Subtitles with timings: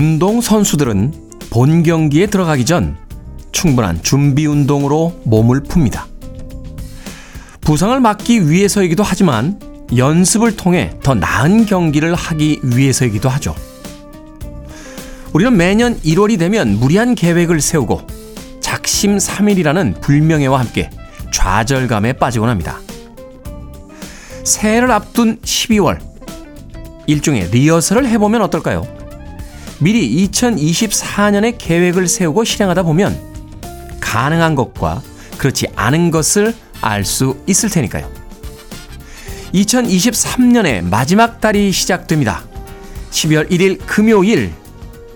[0.00, 1.12] 운동 선수들은
[1.50, 2.96] 본 경기에 들어가기 전
[3.52, 6.04] 충분한 준비 운동으로 몸을 풉니다.
[7.60, 9.60] 부상을 막기 위해서이기도 하지만
[9.94, 13.54] 연습을 통해 더 나은 경기를 하기 위해서이기도 하죠.
[15.34, 18.00] 우리는 매년 1월이 되면 무리한 계획을 세우고
[18.60, 20.88] 작심삼일이라는 불명예와 함께
[21.30, 22.78] 좌절감에 빠지곤 합니다.
[24.44, 25.98] 새해를 앞둔 12월
[27.06, 28.99] 일종의 리허설을 해보면 어떨까요?
[29.80, 33.18] 미리 2024년의 계획을 세우고 실행하다 보면
[34.00, 35.02] 가능한 것과
[35.38, 38.10] 그렇지 않은 것을 알 수 있을 테니까요.
[39.54, 42.44] 2023년의 마지막 달이 시작됩니다.
[43.10, 44.52] 12월 1일 금요일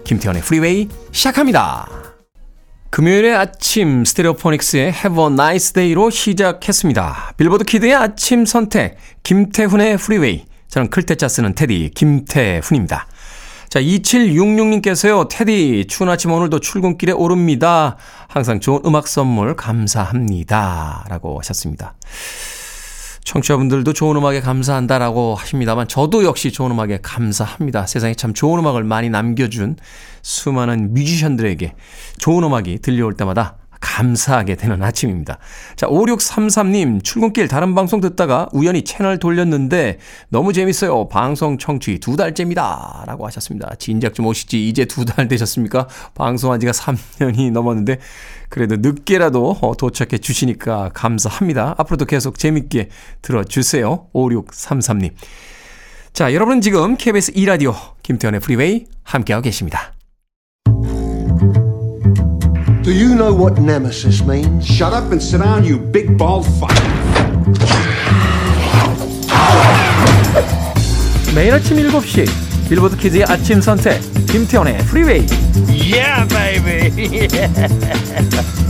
[0.05, 1.89] 김태훈의 Freeway 시작합니다.
[2.91, 7.35] 금요일의 아침 Stereophonics의 Have a Nice Day로 시작했습니다.
[7.37, 13.07] Billboard Kid의 아침 선택 김태훈의 프리웨이 저는 클테짜 쓰는 테디 김태훈입니다.
[13.75, 17.97] 자, 2766님께서요, 테디, 추운 아침 오늘도 출근길에 오릅니다.
[18.29, 21.05] 항상 좋은 음악 선물 감사합니다.
[21.09, 21.97] 라고 하셨습니다.
[23.25, 27.87] 청취자분들도 좋은 음악에 감사한다라고 하십니다만 저도 역시 좋은 음악에 감사합니다.
[27.87, 29.75] 세상에 참 좋은 음악을 많이 남겨준
[30.23, 31.75] 수많은 뮤지션들에게
[32.19, 35.39] 좋은 음악이 들려올 때마다 감사하게 되는 아침입니다.
[35.77, 39.99] 자, 5633님, 출근길 다른 방송 듣다가 우연히 채널 돌렸는데
[40.31, 41.09] 너무 재밌어요.
[41.09, 43.05] 방송 청취 두 달째입니다.
[43.07, 43.71] 라고 하셨습니다.
[43.79, 44.67] 진작 좀 오시지.
[44.69, 45.87] 이제 두 달 되셨습니까?
[46.15, 47.99] 방송한 지가 3년이 넘었는데
[48.49, 51.75] 그래도 늦게라도 어, 도착해 주시니까 감사합니다.
[51.77, 52.89] 앞으로도 계속 재밌게
[53.21, 54.07] 들어주세요.
[54.15, 55.11] 5633님.
[56.15, 59.93] 자, 여러분은 지금 KBS 2라디오 김태현의 프리웨이 함께하고 계십니다.
[62.85, 64.67] Do you know what nemesis means?
[64.67, 66.71] Shut up and sit down, you big bald fuck.
[71.35, 72.29] 매일 아침 7시
[72.69, 75.25] Billboard Kid의 아침 선택 김태훈의 Freeway
[75.71, 77.29] Yeah, baby.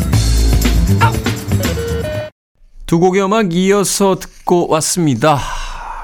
[2.87, 5.41] 두 곡의 음악 이어서 듣고 왔습니다.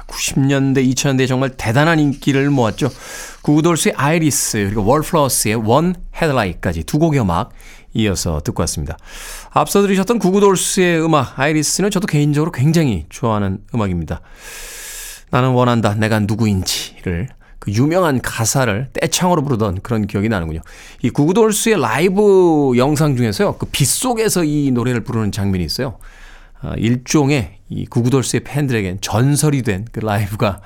[0.08, 2.90] 90년대, 2000년대 정말 대단한 인기를 모았죠.
[3.42, 7.50] Goo Goo Dolls의 Iris 그리고 Wallflowers의 One Headlight까지 두 곡의 음악
[7.92, 8.96] 이어서 듣고 왔습니다.
[9.50, 14.20] 앞서 들으셨던 구구돌스의 음악 아이리스는 저도 개인적으로 굉장히 좋아하는 음악입니다.
[15.30, 20.60] 나는 원한다 내가 누구인지를 그 유명한 가사를 떼창으로 부르던 그런 기억이 나는군요.
[21.02, 23.56] 이 Goo Goo Dolls의 라이브 영상 중에서요.
[23.58, 25.98] 그 빗속에서 이 노래를 부르는 장면이 있어요.
[26.62, 30.60] 아, 일종의 이 Goo Goo Dolls의 팬들에겐 전설이 된 그 라이브가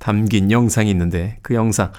[0.00, 1.92] 담긴 영상이 있는데 그 영상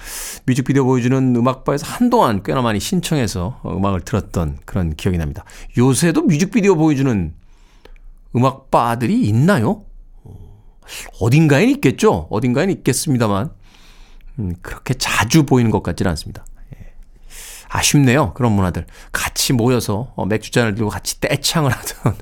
[0.44, 5.44] 뮤직비디오 보여주는 음악바에서 한동안 꽤나 많이 신청해서 음악을 들었던 그런 기억이 납니다.
[5.78, 7.32] 요새도 뮤직비디오 보여주는
[8.34, 9.84] 음악바들이 있나요?
[11.20, 12.26] 어딘가엔 있겠죠?
[12.30, 13.50] 어딘가엔 있겠습니다만
[14.40, 16.44] 음, 그렇게 자주 보이는 것 같지는 않습니다.
[17.74, 17.78] 예.
[17.78, 18.32] 아쉽네요.
[18.34, 18.86] 그런 문화들.
[19.12, 22.14] 같이 모여서 어, 맥주잔을 들고 같이 떼창을 하던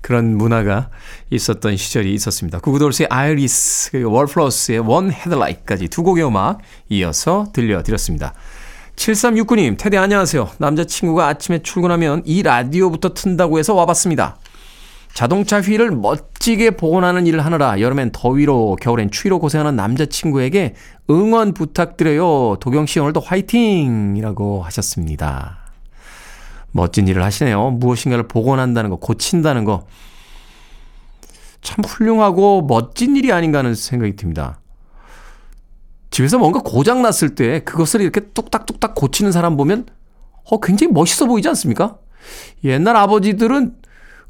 [0.00, 0.90] 그런 문화가
[1.30, 2.60] 있었던 시절이 있었습니다.
[2.60, 6.58] Goo Goo Dolls의 Iris, 그리고 Wallflowers의 One Headlight까지 두 곡의 음악
[6.88, 8.34] 이어서 들려드렸습니다.
[8.96, 10.50] 7369님, 태디 안녕하세요.
[10.58, 14.36] 남자친구가 아침에 출근하면 이 라디오부터 튼다고 해서 와봤습니다.
[15.14, 20.74] 자동차 휠을 멋지게 복원하는 일을 하느라 여름엔 더위로 겨울엔 추위로 고생하는 남자친구에게
[21.10, 22.56] 응원 부탁드려요.
[22.60, 24.16] 도경 씨 오늘도 화이팅!
[24.16, 25.58] 이라고 하셨습니다.
[26.72, 27.70] 멋진 일을 하시네요.
[27.72, 29.86] 무엇인가를 복원한다는 거, 고친다는 거.
[31.60, 34.60] 참 훌륭하고 멋진 일이 아닌가 하는 생각이 듭니다.
[36.10, 39.86] 집에서 뭔가 고장 났을 때 그것을 이렇게 뚝딱뚝딱 고치는 사람 보면
[40.44, 41.98] 어, 굉장히 멋있어 보이지 않습니까?
[42.64, 43.74] 옛날 아버지들은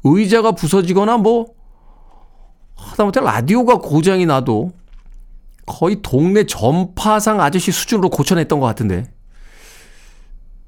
[0.03, 1.47] 의자가 부서지거나 뭐
[2.75, 4.71] 하다못해 라디오가 고장이 나도
[5.65, 9.11] 거의 동네 전파상 아저씨 수준으로 고쳐냈던 것 같은데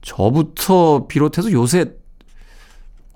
[0.01, 1.94] 저부터 비롯해서 요새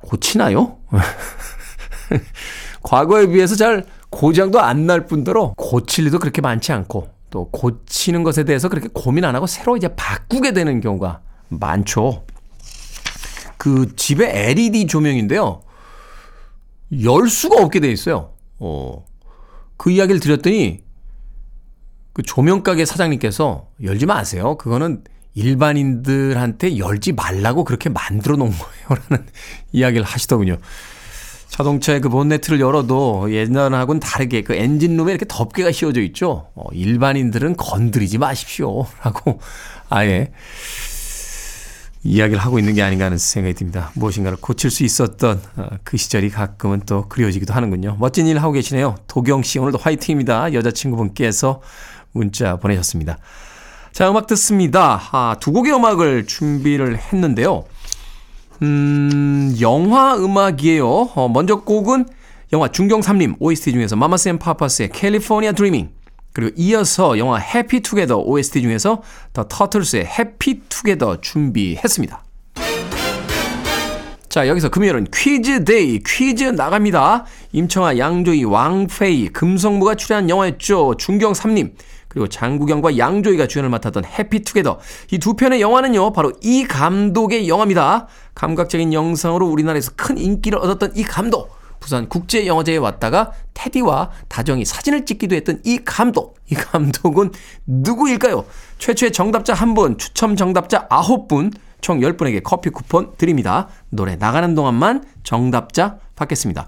[0.02, 0.78] 고치나요?
[2.82, 8.46] 과거에 비해서 잘 고장도 안 날 뿐더러 고칠 일도 그렇게 많지 않고 또 고치는 것에
[8.46, 12.24] 대해서 그렇게 고민 안 하고 새로 이제 바꾸게 되는 경우가 많죠.
[13.58, 15.62] 그 집에 LED 조명인데요.
[17.04, 18.34] 열 수가 없게 돼 있어요.
[18.60, 19.06] 어.
[19.78, 20.82] 그 이야기를 드렸더니
[22.14, 24.58] 그 조명가게 사장님께서 열지 마세요.
[24.58, 25.04] 그거는
[25.36, 29.02] 일반인들한테 열지 말라고 그렇게 만들어 놓은 거예요.
[29.10, 29.26] 라는
[29.72, 30.58] 이야기를 하시더군요.
[31.50, 36.50] 자동차의 그 본네트를 열어도 예전하고는 다르게 그 엔진룸에 이렇게 덮개가 씌워져 있죠.
[36.56, 38.86] 어, 일반인들은 건드리지 마십시오.
[39.04, 39.40] 라고
[39.90, 40.32] 아예
[42.08, 43.92] 이야기를 하고 있는 게 아닌가 하는 생각이 듭니다.
[43.96, 47.98] 무엇인가를 고칠 수 있었던 어, 그 시절이 가끔은 또 그리워지기도 하는군요.
[48.00, 48.96] 멋진 일 하고 계시네요.
[49.08, 50.54] 도경 씨 오늘도 화이팅입니다.
[50.54, 51.62] 여자친구분께서
[52.14, 53.18] 문자 보내셨습니다.
[53.92, 55.02] 자, 음악 듣습니다.
[55.12, 57.66] 아, 두 곡의 음악을 준비를 했는데요.
[58.62, 60.88] 음, 영화 음악이에요.
[60.88, 62.06] 어, 먼저 곡은
[62.54, 65.90] 영화 중경삼림 OST 중에서 Mamas and Papas의 California Dreamin'
[66.38, 69.02] 그리고 이어서 영화 Happy Together OST 중에서
[69.34, 72.24] The Turtles의 Happy Together 준비했습니다.
[74.30, 77.26] 자, 여기서 금요일은 퀴즈 day, 퀴즈 나갑니다.
[77.54, 80.98] 임청아, 양조희, 왕페이, 금성무가 출연한 영화였죠.
[81.00, 81.74] 중경 삼림.
[82.08, 84.78] 그리고 장국영과 양조희가 주연을 맡았던 해피투게더.
[85.14, 88.06] 이 두 편의 영화는요, 바로 이 감독의 영화입니다.
[88.36, 91.57] 감각적인 영상으로 우리나라에서 큰 인기를 얻었던 이 감독.
[91.80, 96.38] 부산 국제 영화제에 왔다가 테디와 다정이 사진을 찍기도 했던 이 감독.
[96.50, 97.32] 이 감독은
[97.66, 98.46] 누구일까요?
[98.80, 101.52] 최초의 정답자 한 분, 추첨 정답자 아홉 분,
[101.82, 103.68] 총 10분에게 커피 쿠폰 드립니다.
[103.90, 106.68] 노래 나가는 동안만 정답자 받겠습니다.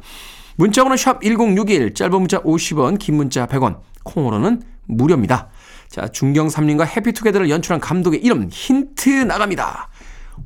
[0.57, 5.49] 문자번호 샵 1061, 짧은 문자 50원, 긴 문자 100원, 콩으로는 무료입니다.
[5.87, 9.89] 자, 중경삼림과 해피투게더를 연출한 감독의 이름 힌트 나갑니다.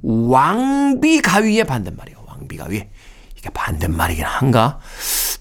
[0.01, 2.24] 왕비가위의 반대말이에요.
[2.27, 2.83] 왕비가위.
[3.44, 4.80] 이게 반대말이긴 한가?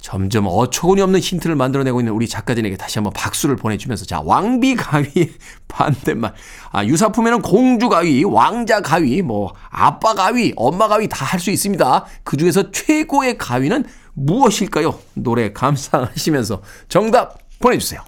[0.00, 5.32] 점점 어처구니 없는 힌트를 만들어내고 있는 우리 작가진에게 다시 한번 박수를 보내주면서 자 왕비 가위
[5.68, 6.34] 반대말.
[6.72, 12.04] 아 유사품에는 공주 가위 왕자 가위 뭐 아빠 가위 엄마 가위 다 할 수 있습니다.
[12.24, 13.84] 그 중에서 최고의 가위는
[14.14, 14.98] 무엇일까요?
[15.14, 18.02] 노래 감상하시면서 정답 보내주세요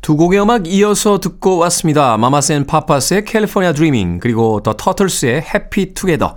[0.00, 2.16] 두 곡의 음악 이어서 듣고 왔습니다.
[2.16, 6.36] Mamas and Papas의 California Dreamin' 그리고 The Turtles의 Happy Together.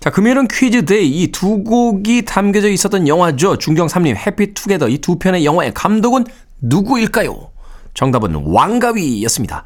[0.00, 3.56] 자, 금요일은 퀴즈 day 이 두 곡이 담겨져 있었던 영화죠.
[3.56, 6.26] 중경 삼림 Happy Together 이 두 편의 영화의 감독은
[6.60, 7.50] 누구일까요?
[7.94, 9.64] 정답은 왕가위였습니다.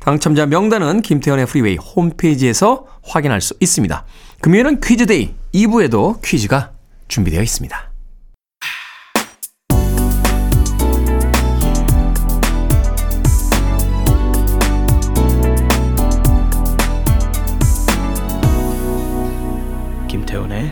[0.00, 4.04] 당첨자 명단은 김태훈의 Freeway 홈페이지에서 확인할 수 있습니다.
[4.40, 6.72] 금요일은 퀴즈 day 2부에도 퀴즈가
[7.06, 7.89] 준비되어 있습니다.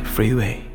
[0.07, 0.69] Freeway.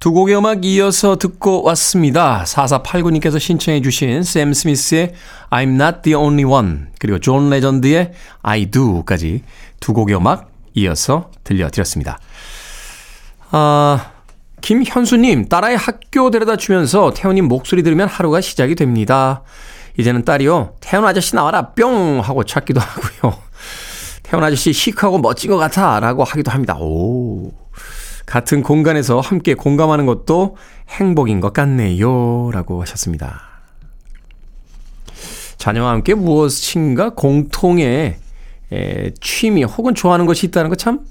[0.00, 2.44] 두 곡의 음악 이어서 듣고 왔습니다.
[2.46, 5.12] 4489님께서 신청해 주신 Sam Smith의
[5.50, 8.12] I'm Not The Only One 그리고 John Legend의
[8.42, 9.42] I Do까지
[9.80, 12.20] 두 곡의 음악 이어서 들려드렸습니다.
[13.50, 14.12] 아,
[14.60, 19.42] 김현수님, 딸아이 학교 데려다 주면서 태훈님 목소리 들으면 하루가 시작이 됩니다.
[19.98, 23.36] 이제는 딸이요, 태훈 아저씨 나와라 뿅 하고 찾기도 하고요.
[24.22, 26.76] 태훈 아저씨 시크하고 멋진 것 같아 라고 하기도 합니다.
[26.78, 27.50] 오.
[28.28, 30.56] 같은 공간에서 함께 공감하는 것도
[30.90, 32.50] 행복인 것 같네요.
[32.52, 33.40] 라고 하셨습니다.
[35.56, 38.18] 자녀와 함께 무엇인가 공통의
[38.70, 41.06] 에, 취미 혹은 좋아하는 것이 있다는 것참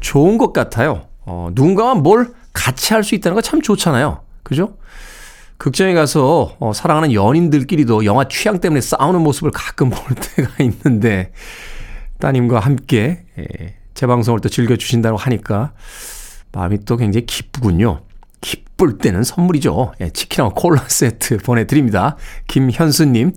[0.00, 1.06] 좋은 것 같아요.
[1.26, 4.20] 어, 누군가와 뭘 같이 할 수 있다는 거 참 좋잖아요.
[4.44, 4.76] 그죠?
[5.58, 11.32] 극장에 가서 어, 사랑하는 연인들끼리도 영화 취향 때문에 싸우는 모습을 가끔 볼 때가 있는데
[12.20, 15.72] 따님과 함께 예, 재방송을 또 즐겨주신다고 하니까
[16.52, 18.02] 마음이 또 굉장히 기쁘군요.
[18.40, 19.92] 기쁠 때는 선물이죠.
[20.00, 22.16] 예, 치킨하고 콜라 세트 보내드립니다.
[22.48, 23.32] 김현수님.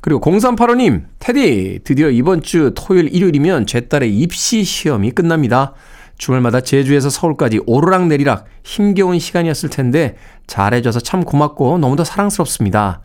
[0.00, 5.74] 그리고 0385님, 테디, 드디어 이번 주 토요일, 일요일이면 제 딸의 입시 시험이 끝납니다.
[6.16, 13.00] 주말마다 제주에서 서울까지 오르락 내리락 힘겨운 시간이었을 텐데 잘해줘서 참 고맙고 너무도 사랑스럽습니다.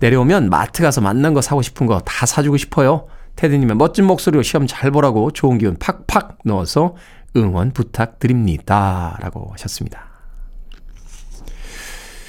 [0.00, 3.06] 내려오면 마트 가서 만난 거 사고 싶은 거 다 사주고 싶어요.
[3.36, 6.96] 테드님의 멋진 목소리로 시험 잘 보라고 좋은 기운 팍팍 넣어서
[7.36, 9.16] 응원 부탁드립니다.
[9.20, 10.08] 라고 하셨습니다.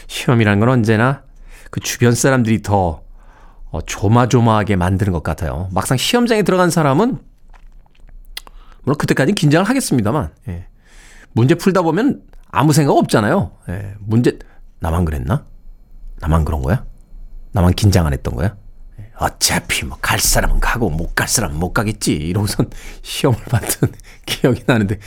[0.08, 1.24] 시험이라는 건 언제나
[1.70, 3.04] 그 주변 사람들이 더
[3.72, 5.70] 어, 조마조마하게 만드는 것 같아요.
[5.72, 7.20] 막상 시험장에 들어간 사람은
[8.84, 10.68] 물론 그때까지 긴장을 하겠습니다만 예.
[11.32, 13.52] 문제 풀다 보면 아무 생각 없잖아요.
[13.70, 13.96] 예.
[14.00, 14.38] 문제
[14.80, 15.46] 나만 그랬나?
[16.20, 16.84] 나만 그런 거야?
[17.54, 18.56] 나만 긴장 안 했던 거야?
[19.22, 22.70] 어차피 뭐 갈 사람은 가고 못 갈 사람은 못 가겠지 이러고선
[23.04, 23.92] 시험을 봤던
[24.26, 24.98] 기억이 나는데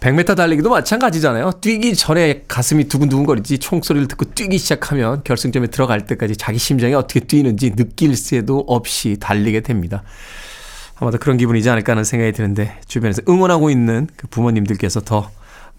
[0.00, 1.52] 100m 달리기도 마찬가지잖아요.
[1.60, 7.76] 뛰기 전에 가슴이 두근두근거리지 총소리를 듣고 뛰기 시작하면 결승점에 들어갈 때까지 자기 심장이 어떻게 뛰는지
[7.76, 10.02] 느낄 새도 없이 달리게 됩니다.
[10.96, 15.30] 아마도 그런 기분이지 않을까 하는 생각이 드는데 주변에서 응원하고 있는 그 부모님들께서 더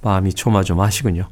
[0.02, 1.28] 마음이 조마조마하시군요.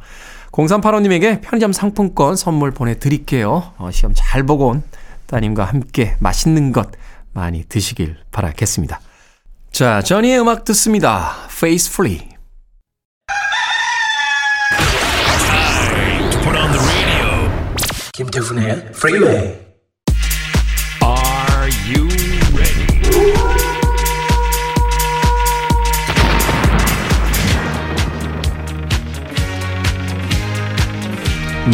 [0.52, 3.72] 0385님에게 편의점 상품권 선물 보내드릴게요.
[3.78, 4.84] 어, 시험 잘 보고 온
[5.32, 6.92] 따님과 함께 맛있는 것
[7.34, 9.00] 많이 드시길 바라겠습니다.
[9.72, 11.48] 자, 전니의 음악 듣습니다.
[11.50, 12.18] Face Free.
[16.44, 17.50] Put on the radio.
[18.12, 19.71] 김태훈의 Freeway.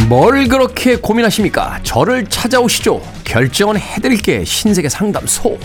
[0.10, 1.80] 뭘 그렇게 고민하십니까?
[1.84, 3.02] 저를 찾아오시죠.
[3.24, 5.58] 결정은 해드릴게 신세계 상담소.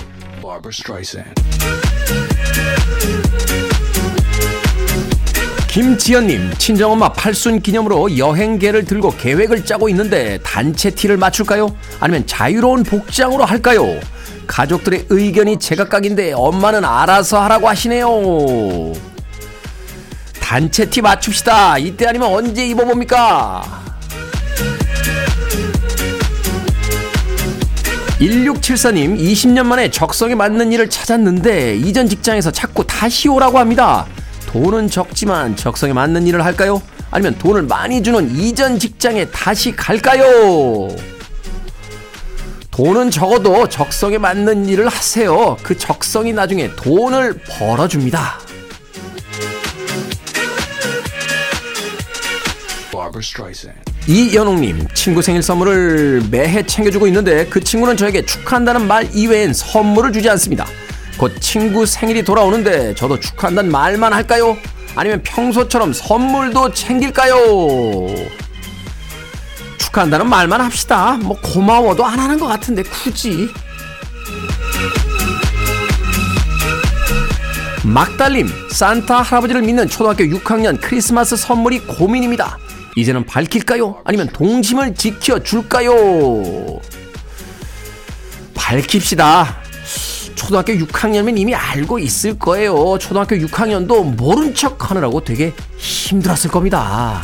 [5.68, 11.74] 김지연님, 친정엄마 팔순 기념으로 여행계를 들고 계획을 짜고 있는데 단체 티를 맞출까요?
[11.98, 13.98] 아니면 자유로운 복장으로 할까요?
[14.46, 18.92] 가족들의 의견이 제각각인데 엄마는 알아서 하라고 하시네요.
[20.40, 21.78] 단체 티 맞춥시다.
[21.78, 23.81] 이때 아니면 언제 입어봅니까?
[28.22, 34.06] 1674님, 20년 만에 적성에 맞는 일을 찾았는데 이전 직장에서 자꾸 다시 오라고 합니다.
[34.46, 36.80] 돈은 적지만 적성에 맞는 일을 할까요?
[37.10, 40.88] 아니면 돈을 많이 주는 이전 직장에 다시 갈까요?
[42.70, 45.56] 돈은 적어도 적성에 맞는 일을 하세요.
[45.62, 48.38] 그 적성이 나중에 돈을 벌어줍니다.
[52.92, 53.91] Barbara.
[54.08, 60.28] 이연옥님, 친구 생일 선물을 매해 챙겨주고 있는데 그 친구는 저에게 축하한다는 말 이외엔 선물을 주지
[60.30, 60.66] 않습니다.
[61.16, 64.56] 곧 친구 생일이 돌아오는데 저도 축하한다는 말만 할까요?
[64.96, 68.08] 아니면 평소처럼 선물도 챙길까요?
[69.78, 71.18] 축하한다는 말만 합시다.
[71.22, 73.48] 뭐 고마워도 안 하는 것 같은데 굳이.
[77.84, 82.58] 막달님, 산타 할아버지를 믿는 초등학교 6학년 크리스마스 선물이 고민입니다.
[82.96, 84.00] 이제는 밝힐까요?
[84.04, 86.80] 아니면 동심을 지켜줄까요?
[88.54, 89.62] 밝힙시다.
[90.34, 92.98] 초등학교 6학년이면 이미 알고 있을 거예요.
[92.98, 97.22] 초등학교 6학년도 모른 척 하느라고 되게 힘들었을 겁니다.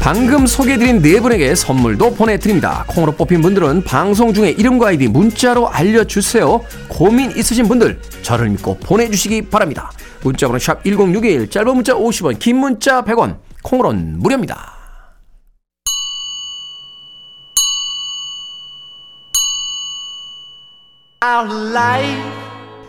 [0.00, 2.84] 방금 소개해드린 네 분에게 선물도 보내드립니다.
[2.88, 6.64] 콩으로 뽑힌 분들은 방송 중에 이름과 아이디 문자로 알려주세요.
[6.88, 9.92] 고민 있으신 분들 저를 믿고 보내주시기 바랍니다.
[10.22, 14.82] 문자번호 샵 1061, 짧은 문자 50원, 긴 문자 100원, 콩으로는 무료입니다.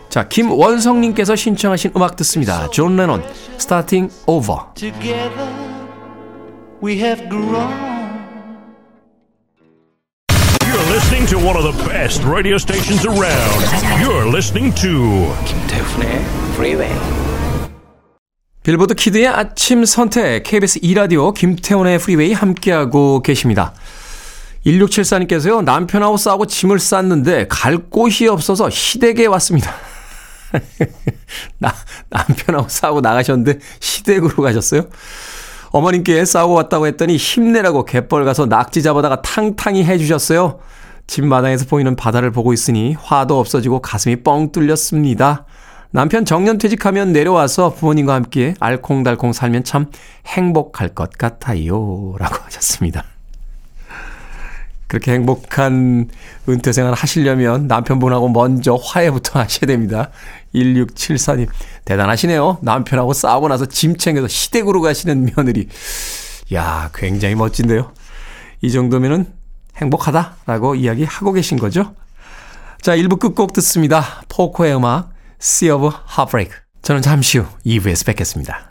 [0.08, 2.68] 자, 김원성님께서 신청하신 음악 듣습니다.
[2.70, 3.22] John Lennon,
[3.54, 4.60] Starting Over.
[4.74, 5.74] Together
[6.82, 7.94] we have grown.
[10.64, 13.62] You're listening to one of the best radio stations around.
[14.00, 16.24] You're listening to 김태훈의
[16.54, 17.23] Freeway.
[18.64, 23.74] Billboard Kid의 아침 선택 KBS 2라디오 김태훈의 Freeway 함께하고 계십니다.
[24.64, 25.62] 1674님께서요.
[25.62, 29.70] 남편하고 싸우고 짐을 쌌는데 갈 곳이 없어서 시댁에 왔습니다.
[31.60, 31.74] 나,
[32.08, 34.86] 남편하고 싸우고 나가셨는데 시댁으로 가셨어요?
[35.72, 40.58] 어머님께 싸우고 왔다고 했더니 힘내라고 갯벌 가서 낙지 잡아다가 탕탕이 해주셨어요.
[41.06, 45.44] 집 마당에서 보이는 바다를 보고 있으니 화도 없어지고 가슴이 뻥 뚫렸습니다.
[45.94, 49.92] 남편 정년퇴직하면 내려와서 부모님과 함께 알콩달콩 살면 참
[50.26, 52.16] 행복할 것 같아요.
[52.18, 53.04] 라고 하셨습니다.
[54.88, 56.08] 그렇게 행복한
[56.48, 60.10] 은퇴 생활 하시려면 남편분하고 먼저 화해부터 하셔야 됩니다.
[60.52, 61.46] 1674님,
[61.84, 62.58] 대단하시네요.
[62.62, 65.68] 남편하고 싸우고 나서 짐 챙겨서 시댁으로 가시는 며느리.
[66.54, 67.92] 야 굉장히 멋진데요.
[68.62, 69.26] 이 정도면은
[69.76, 71.94] 행복하다라고 이야기하고 계신 거죠.
[72.82, 74.24] 자, 1부 끝곡 듣습니다.
[74.28, 76.51] 포코의 음악, Sea of Heartbreak.
[76.81, 78.69] 저는 잠시 후 2부에서 뵙겠습니다.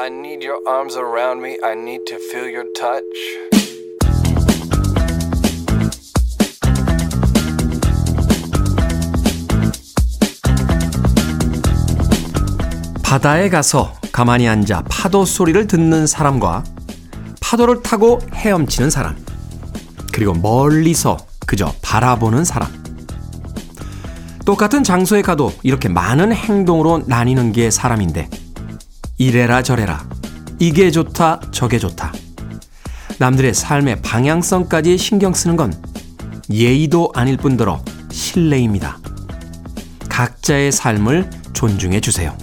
[0.00, 1.58] I need your arms around me.
[1.62, 3.71] I need to feel your touch.
[13.13, 16.63] 바다에 가서 가만히 앉아 파도 소리를 듣는 사람과
[17.41, 19.23] 파도를 타고 헤엄치는 사람,
[20.11, 22.71] 그리고 멀리서 그저 바라보는 사람.
[24.47, 28.31] 똑같은 장소에 가도 이렇게 많은 행동으로 나뉘는 게 사람인데,
[29.19, 30.09] 이래라 저래라,
[30.57, 32.13] 이게 좋다, 저게 좋다.
[33.19, 35.71] 남들의 삶의 방향성까지 신경 쓰는 건
[36.49, 37.79] 예의도 아닐 뿐더러
[38.09, 38.97] 신뢰입니다.
[40.09, 42.35] 각자의 삶을 존중해 주세요.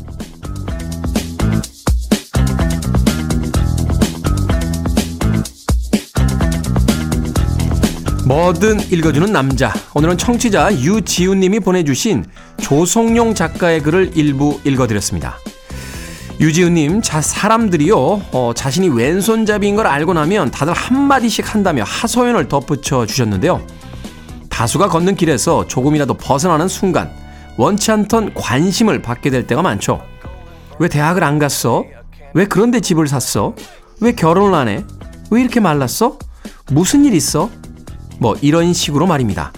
[8.30, 9.75] 뭐든 읽어주는 남자.
[9.92, 12.25] 오늘은 청취자 유지훈님이 보내주신
[12.60, 15.37] 조성용 작가의 글을 일부 읽어드렸습니다.
[16.38, 17.96] 유지훈님, 자, 사람들이요,
[18.30, 23.66] 어, 자신이 왼손잡이인 걸 알고 나면 다들 한마디씩 한다며 하소연을 덧붙여 주셨는데요.
[24.49, 27.10] 다수가 걷는 길에서 조금이라도 벗어나는 순간,
[27.56, 30.02] 원치 않던 관심을 받게 될 때가 많죠.
[30.78, 31.84] 왜 대학을 안 갔어?
[32.34, 33.56] 왜 그런데 집을 샀어?
[34.00, 34.84] 왜 결혼을 안 해?
[35.32, 36.16] 왜 이렇게 말랐어?
[36.70, 37.50] 무슨 일 있어?
[38.20, 39.52] 뭐 이런 식으로 말입니다.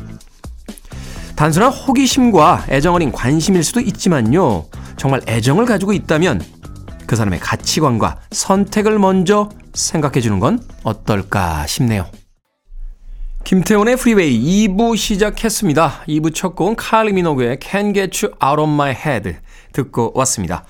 [1.36, 4.66] 단순한 호기심과 애정 어린 관심일 수도 있지만요.
[4.96, 6.40] 정말 애정을 가지고 있다면
[7.06, 12.06] 그 사람의 가치관과 선택을 먼저 생각해 주는 건 어떨까 싶네요.
[13.44, 16.04] 김태훈의 Freeway 2부 시작했습니다.
[16.06, 19.34] 2부 첫 곡은 칼리 미노그의 Can't Get You Out of My Head
[19.72, 20.64] 듣고 왔습니다.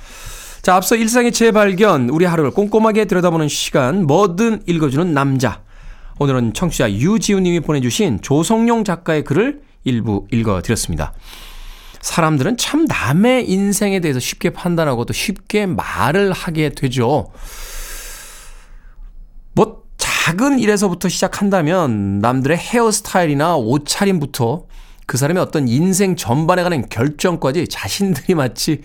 [0.62, 5.61] 자, 앞서 일상의 재발견, 우리 하루를 꼼꼼하게 들여다보는 시간, 뭐든 읽어주는 남자.
[6.19, 11.12] 오늘은 청취자 유지훈 님이 보내주신 조성용 작가의 글을 일부 읽어드렸습니다.
[12.00, 17.31] 사람들은 참 남의 인생에 대해서 쉽게 판단하고 또 쉽게 말을 하게 되죠.
[19.54, 24.66] 뭐 작은 일에서부터 시작한다면 남들의 헤어스타일이나 옷차림부터
[25.07, 28.83] 그 사람의 어떤 인생 전반에 관한 결정까지 자신들이 마치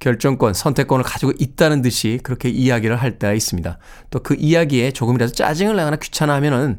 [0.00, 3.78] 결정권, 선택권을 가지고 있다는 듯이 그렇게 이야기를 할 때가 있습니다.
[4.10, 6.78] 또 그 이야기에 조금이라도 짜증을 내거나 귀찮아하면은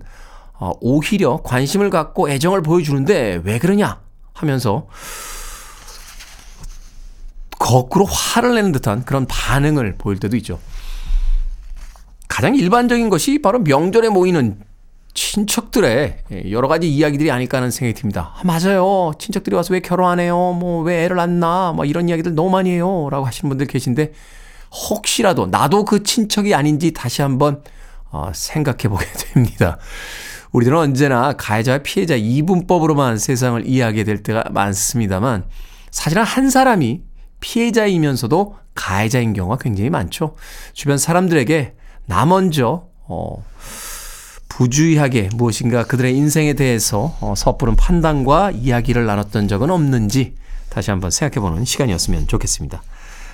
[0.53, 4.01] 어, 오히려 관심을 갖고 애정을 보여주는데 왜 그러냐
[4.33, 4.87] 하면서
[7.59, 10.59] 거꾸로 화를 내는 듯한 그런 반응을 보일 때도 있죠.
[12.27, 14.59] 가장 일반적인 것이 바로 명절에 모이는
[15.13, 16.17] 친척들의
[16.51, 18.33] 여러 가지 이야기들이 아닐까 하는 생각이 듭니다.
[18.35, 19.11] 아, 맞아요.
[19.19, 20.55] 친척들이 와서 왜 결혼 안 해요?
[20.57, 21.73] 뭐, 왜 애를 안 낳아?
[21.73, 23.09] 뭐, 이런 이야기들 너무 많이 해요.
[23.11, 24.13] 라고 하시는 분들 계신데,
[24.89, 27.61] 혹시라도 나도 그 친척이 아닌지 다시 한번
[28.09, 29.77] 어, 생각해 보게 됩니다.
[30.51, 35.45] 우리들은 언제나 가해자와 피해자 이분법으로만 세상을 이해하게 될 때가 많습니다만,
[35.91, 37.01] 사실은 한 사람이
[37.39, 40.35] 피해자이면서도 가해자인 경우가 굉장히 많죠.
[40.73, 41.73] 주변 사람들에게
[42.05, 43.43] 나 먼저, 어,
[44.61, 50.35] 부주의하게 무엇인가 그들의 인생에 대해서 어, 섣부른 판단과 이야기를 나눴던 적은 없는지
[50.69, 52.83] 다시 한번 생각해보는 시간이었으면 좋겠습니다.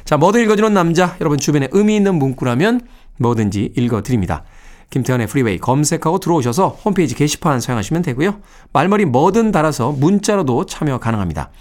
[0.05, 2.79] 자, 뭐든 읽어주는 남자, 여러분 주변에 의미 있는 문구라면
[3.17, 4.45] 뭐든지 읽어드립니다.
[4.89, 8.39] 김태훈의 프리웨이 검색하고 들어오셔서 홈페이지 게시판 사용하시면 되고요.
[8.71, 11.51] 말머리 뭐든 달아서 문자로도 참여 가능합니다.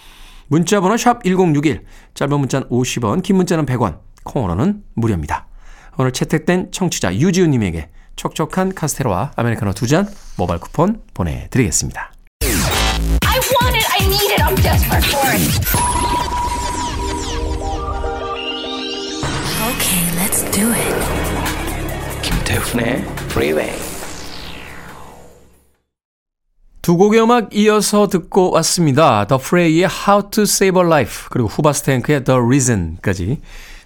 [0.47, 1.83] 문자 번호 샵 1061,
[2.15, 5.49] 짧은 문자는 50원, 긴 문자는 100원, 콩으로는 무료입니다.
[5.99, 12.13] 오늘 채택된 청취자 유지우님에게 촉촉한 카스테라와 아메리카노 두 잔 모바일 쿠폰 보내드리겠습니다.
[12.43, 13.87] I want it.
[13.93, 14.43] I need it.
[14.43, 16.67] I'm desperate for it.
[19.73, 20.95] Okay, let's do it.
[22.23, 23.73] 김태훈의 Freeway.
[26.83, 29.27] 두 곡의 음악 이어서 듣고 왔습니다.
[29.27, 33.41] The Fray의 How to Save a Life 그리고 후바스탱크의 The Reason까지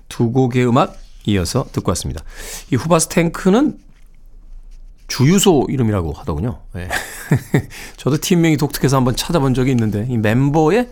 [0.09, 2.23] 두 곡의 음악 이어서 듣고 왔습니다.
[2.71, 3.79] 이 후바스탱크는
[5.11, 6.61] 주유소 이름이라고 하더군요.
[6.73, 6.89] 네.
[7.99, 10.89] 저도 팀명이 독특해서 한번 찾아본 적이 있는데 이 멤버의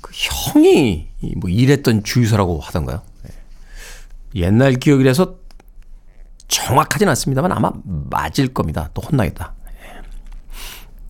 [0.00, 3.02] 그 형이 뭐 일했던 주유소라고 하던가요.
[3.22, 3.30] 네.
[4.34, 5.36] 옛날 기억이라서
[6.48, 8.90] 정확하진 않습니다만 아마 맞을 겁니다.
[8.94, 9.54] 또 혼나겠다.
[9.64, 10.00] 네.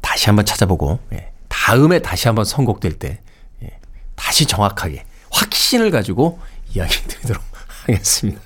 [0.02, 1.33] 다시 한번 찾아보고 예.
[1.48, 3.22] 다음에 다시 한번 선곡될 때
[3.62, 3.80] 예.
[4.14, 6.38] 다시 정확하게 확신을 가지고
[6.74, 7.42] 이야기 드리도록
[7.85, 8.42] 하겠습니다.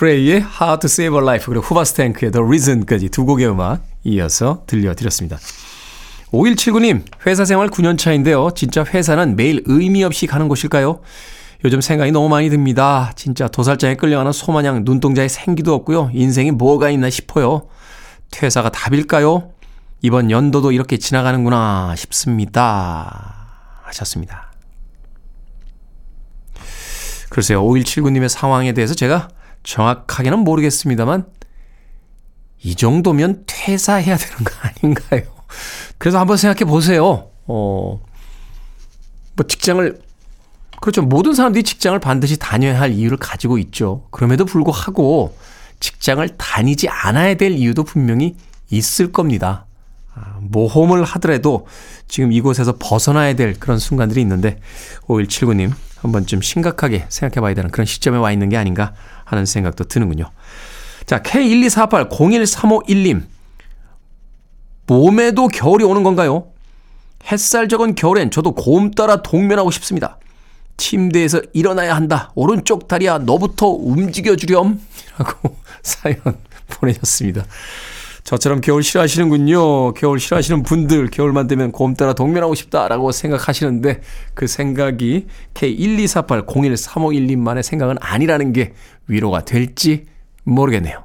[0.00, 5.38] 프레이의 How to Save a Life 그리고 후바스탱크의 The Reason까지 두 곡의 음악 이어서 들려드렸습니다.
[6.32, 8.50] 5179님, 회사 생활 9년 차인데요.
[8.54, 11.02] 진짜 회사는 매일 의미 없이 가는 곳일까요?
[11.66, 13.12] 요즘 생각이 너무 많이 듭니다.
[13.14, 16.10] 진짜 도살장에 끌려가는 소마냥 눈동자에 생기도 없고요.
[16.14, 17.68] 인생이 뭐가 있나 싶어요.
[18.30, 19.50] 퇴사가 답일까요?
[20.00, 23.48] 이번 연도도 이렇게 지나가는구나 싶습니다.
[23.82, 24.50] 하셨습니다.
[27.28, 29.28] 글쎄요, 5179님의 상황에 대해서 제가
[29.62, 31.26] 정확하게는 모르겠습니다만
[32.62, 35.22] 이 정도면 퇴사해야 되는 거 아닌가요?
[35.98, 37.30] 그래서 한번 생각해 보세요.
[37.46, 38.00] 어,
[39.36, 40.00] 뭐 직장을
[40.80, 41.02] 그렇죠.
[41.02, 44.06] 모든 사람들이 직장을 반드시 다녀야 할 이유를 가지고 있죠.
[44.10, 45.36] 그럼에도 불구하고
[45.78, 48.36] 직장을 다니지 않아야 될 이유도 분명히
[48.70, 49.66] 있을 겁니다.
[50.14, 51.66] 아, 모험을 하더라도
[52.08, 54.58] 지금 이곳에서 벗어나야 될 그런 순간들이 있는데
[55.06, 55.70] 5179님
[56.00, 58.94] 한 번쯤 심각하게 생각해 봐야 되는 그런 시점에 와 있는 게 아닌가
[59.30, 60.30] 하는 생각도 드는군요.
[61.06, 63.22] 자, K124801351님.
[64.86, 66.48] 몸에도 겨울이 오는 건가요?
[67.30, 70.18] 햇살 적은 겨울엔 저도 곰 따라 동면하고 싶습니다.
[70.76, 72.32] 침대에서 일어나야 한다.
[72.34, 74.80] 오른쪽 다리야 너부터 움직여 주렴.
[75.16, 76.16] 라고 사연
[76.68, 77.44] 보내셨습니다.
[78.30, 79.94] 저처럼 겨울 싫어하시는군요.
[79.94, 84.02] 겨울 싫어하시는 분들, 겨울만 되면 곰 따라 동면하고 싶다라고 생각하시는데
[84.34, 88.74] 그 생각이 K124801351님만의 생각은 아니라는 게
[89.08, 90.06] 위로가 될지
[90.44, 91.04] 모르겠네요.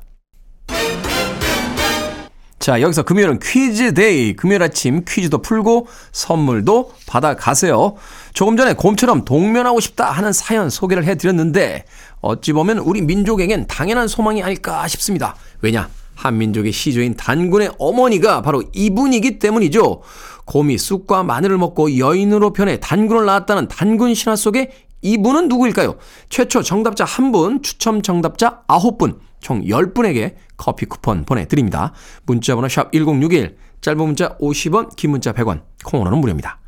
[2.59, 4.35] 자, 여기서 금요일은 퀴즈 day.
[4.35, 7.95] 금요일 아침 퀴즈도 풀고 선물도 받아가세요.
[8.35, 11.85] 조금 전에 곰처럼 동면하고 싶다 하는 사연 소개를 해드렸는데
[12.21, 15.35] 어찌 보면 우리 민족에겐 당연한 소망이 아닐까 싶습니다.
[15.63, 15.89] 왜냐?
[16.15, 20.01] 한민족의 시조인 단군의 어머니가 바로 이분이기 때문이죠.
[20.45, 25.97] 곰이 쑥과 마늘을 먹고 여인으로 변해 단군을 낳았다는 단군 신화 속에 이분은 누구일까요?
[26.29, 31.93] 최초 정답자 1분, 추첨 정답자 9분, 총 10분에게 커피 쿠폰 보내드립니다.
[32.25, 36.59] 문자번호 샵 1061, 짧은 문자 50원, 긴 문자 100원, 콩으로는 무료입니다.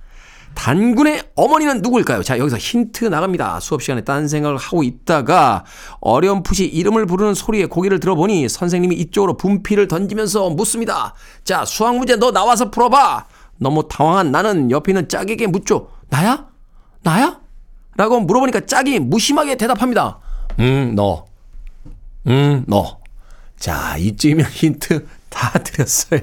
[0.57, 2.23] 단군의 어머니는 누구일까요?
[2.23, 3.59] 자, 여기서 힌트 나갑니다.
[3.59, 5.63] 수업 시간에 딴 생각을 하고 있다가
[6.01, 11.13] 어렴풋이 이름을 부르는 소리에 고개를 들어보니 선생님이 이쪽으로 분필을 던지면서 묻습니다.
[11.43, 13.27] 자, 수학 문제 너 나와서 풀어봐.
[13.57, 15.89] 너무 당황한 나는 옆에 있는 짝에게 묻죠.
[16.09, 16.47] 나야?
[17.03, 17.39] 나야?
[17.95, 20.17] 라고 물어보니까 짝이 무심하게 대답합니다.
[20.59, 21.27] 음, 너.
[22.25, 22.97] 음, 너.
[23.59, 26.21] 자, 이쯤이면 힌트 다 드렸어요.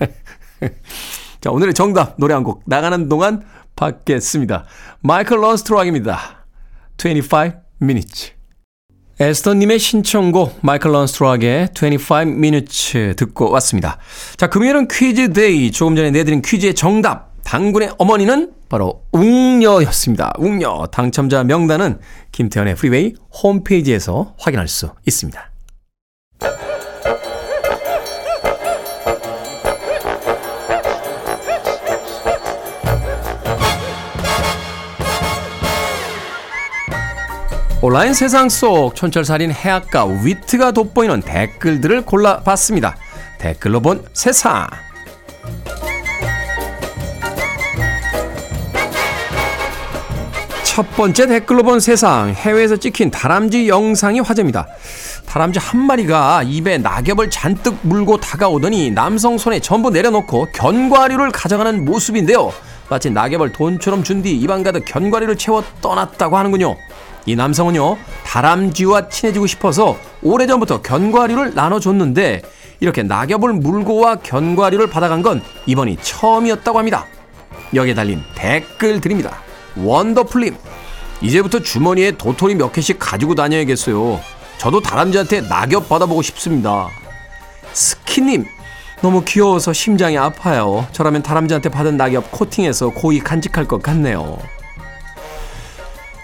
[1.42, 3.42] 자, 오늘의 정답 노래 한 곡 나가는 동안
[3.76, 4.64] 받겠습니다.
[5.00, 6.46] Michael Learns to Rock입니다.
[6.98, 8.32] 25 minutes.
[9.18, 13.98] 에스터님의 신청곡 Michael Learns to Rock의 25 minutes 듣고 왔습니다.
[14.36, 15.70] 자, 금요일은 퀴즈 day.
[15.72, 17.32] 조금 전에 내드린 퀴즈의 정답.
[17.44, 20.34] 단군의 어머니는 바로 웅녀였습니다.
[20.38, 21.98] 웅녀 당첨자 명단은
[22.30, 25.50] 김태훈의 프리웨이 홈페이지에서 확인할 수 있습니다.
[37.84, 42.96] 온라인 세상 속 촌철살인 해악과 위트가 돋보이는 댓글들을 골라봤습니다.
[43.38, 44.68] 댓글로 본 세상.
[50.64, 54.66] 첫 번째 댓글로 본 세상 해외에서 찍힌 다람쥐 영상이 화제입니다.
[55.26, 62.52] 다람쥐 한 마리가 입에 낙엽을 잔뜩 물고 다가오더니 남성 손에 전부 내려놓고 견과류를 가져가는 모습인데요.
[62.88, 66.76] 마치 낙엽을 돈처럼 준 뒤 입안 가득 견과류를 채워 떠났다고 하는군요.
[67.26, 72.42] 이 남성은요 다람쥐와 친해지고 싶어서 오래전부터 견과류를 나눠줬는데
[72.80, 77.06] 이렇게 낙엽을 물고 와 견과류를 받아간 건 이번이 처음이었다고 합니다.
[77.74, 79.40] 여기에 달린 댓글 드립니다.
[79.76, 80.56] 원더풀님
[81.20, 84.20] 이제부터 주머니에 도토리 몇 개씩 가지고 다녀야겠어요.
[84.58, 86.88] 저도 다람쥐한테 낙엽 받아보고 싶습니다.
[87.72, 88.46] 스키님
[89.00, 90.86] 너무 귀여워서 심장이 아파요.
[90.92, 94.38] 저라면 다람쥐한테 받은 낙엽 코팅해서 고이 간직할 것 같네요.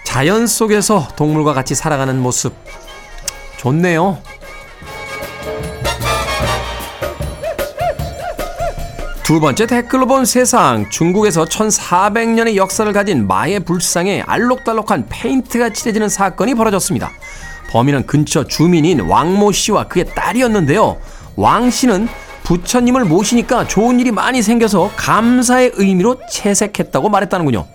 [0.09, 2.55] 자연 속에서 동물과 같이 살아가는 모습
[3.57, 4.17] 좋네요.
[9.21, 16.55] 두 번째 댓글로 본 세상 중국에서 1400년의 역사를 가진 마의 불상에 알록달록한 페인트가 칠해지는 사건이
[16.55, 17.11] 벌어졌습니다.
[17.69, 20.97] 범인은 근처 주민인 왕모 씨와 그의 딸이었는데요.
[21.35, 22.07] 왕 씨는
[22.45, 27.67] 부처님을 모시니까 좋은 일이 많이 생겨서 감사의 의미로 채색했다고 말했다는군요.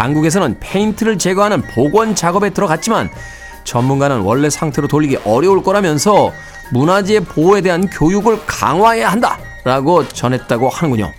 [0.00, 3.10] 당국에서는 페인트를 제거하는 복원 작업에 들어갔지만
[3.64, 6.32] 전문가는 원래 상태로 돌리기 어려울 거라면서
[6.72, 11.12] 문화재 보호에 대한 교육을 강화해야 한다라고 전했다고 하는군요.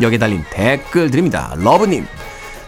[0.00, 1.54] 여기에 달린 댓글들입니다.
[1.56, 2.04] 러브님.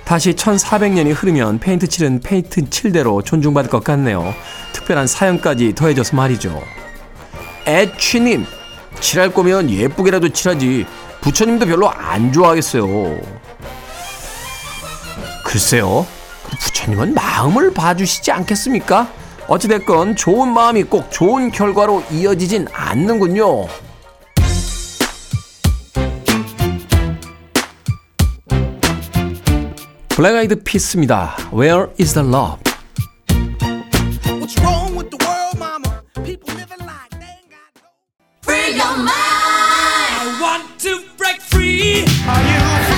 [0.04, 4.34] 다시 1400년이 흐르면 페인트 칠은 페인트 칠대로 존중받을 것 같네요.
[4.72, 6.62] 특별한 사연까지 더해져서 말이죠.
[7.66, 8.46] 애취님.
[9.00, 10.86] 칠할 거면 예쁘게라도 칠하지.
[11.20, 13.31] 부처님도 별로 안 좋아하겠어요.
[15.52, 16.06] 글쎄요.
[16.60, 19.12] 부처님은 마음을 봐주시지 않겠습니까?
[19.48, 23.66] 어찌됐건 좋은 마음이 꼭 좋은 결과로 이어지진 않는군요.
[30.08, 31.36] 블랙 아이드 피스입니다.
[31.52, 32.58] Where is the love?
[34.24, 36.02] What's wrong with the world, mama?
[36.24, 37.90] People living like they ain't got no.
[38.40, 39.12] Free your mind.
[39.12, 42.06] I want to break free.
[42.26, 42.91] Are you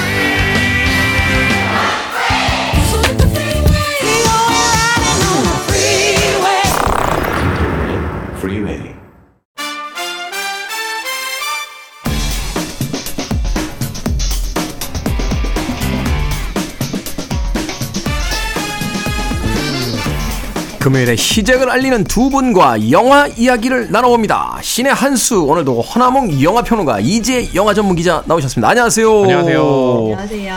[20.84, 24.58] 금요일의 시작을 알리는 두 분과 영화 이야기를 나눠봅니다.
[24.60, 28.68] 신의 한수 오늘도 허나몽 영화평론가 이재 영화 전문 기자 나오셨습니다.
[28.68, 29.22] 안녕하세요.
[29.22, 29.62] 안녕하세요.
[29.62, 30.54] 안녕하세요.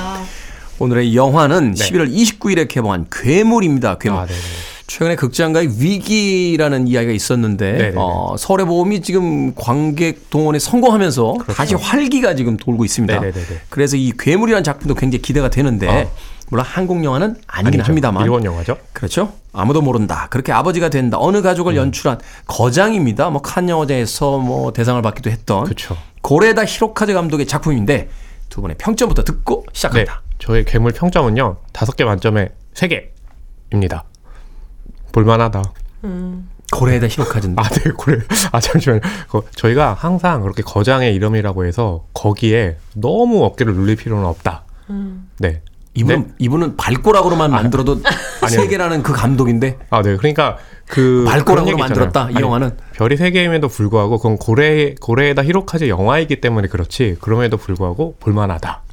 [0.80, 4.00] 오늘의 영화는 11월 29일에 개봉한 괴물입니다.
[4.00, 4.20] 괴물.
[4.20, 4.28] 아.
[4.88, 7.94] 최근에 극장가의 위기라는 이야기가 있었는데 네네네.
[7.96, 13.18] 어, 서울의 보험이 지금 관객 동원에 성공하면서 다시 활기가 지금 돌고 있습니다.
[13.18, 13.38] 그렇죠.
[13.40, 13.62] 네네네네.
[13.70, 16.06] 그래서 이 괴물이라는 작품도 굉장히 기대가 되는데 아.
[16.50, 17.84] 물론 한국 영화는 아니긴 아니죠.
[17.92, 18.78] 합니다만 일본 영화죠.
[18.94, 19.34] 그렇죠.
[19.54, 20.28] 아무도 모른다.
[20.30, 21.18] 그렇게 아버지가 된다.
[21.20, 21.78] 어느 가족을 음.
[21.78, 23.30] 연출한 거장입니다.
[23.30, 25.98] 뭐 칸 영화제에서 뭐 대상을 받기도 했던 그렇죠.
[26.22, 28.10] 고레다 히로카즈 감독의 작품인데
[28.50, 30.22] 두 분의 평점부터 듣고 네, 시작합니다.
[30.40, 34.06] 저의 괴물 평점은요 다섯 개 만점에 세 개입니다.
[35.12, 35.64] 볼만하다.
[36.72, 37.62] 고레다 히로카즈인데.
[37.62, 38.20] 아, 네, 그래.
[38.52, 39.00] 아, 잠시만요.
[39.32, 44.64] 그, 저희가 항상 그렇게 거장의 이름이라고 해서 거기에 너무 어깨를 눌릴 필요는 없다.
[45.40, 45.62] 네.
[45.98, 46.34] 이분은 네?
[46.38, 48.02] 이분은 발꼬락으로만 만들어도
[48.42, 48.62] 아니요.
[48.62, 50.16] 세계라는 그 감독인데 아, 네.
[50.16, 50.58] 그러니까
[50.88, 51.76] 그 있잖아요.
[51.76, 52.78] 만들었다, 이 아니, 영화는.
[52.94, 57.18] 별이 세 개임에도 불구하고 그건 고래 고래에다 히로카즈 영화이기 때문에 그렇지.
[57.20, 58.84] 그럼에도 불구하고 볼만하다.